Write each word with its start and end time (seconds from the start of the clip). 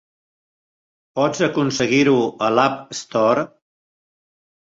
Pots 1.19 1.41
aconseguir-ho 1.47 2.15
a 2.47 2.49
l'App 2.55 2.97
Store? 3.01 3.45